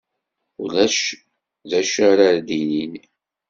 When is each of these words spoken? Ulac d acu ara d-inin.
Ulac 0.63 0.97
d 1.69 1.71
acu 1.79 1.99
ara 2.09 2.29
d-inin. 2.47 2.93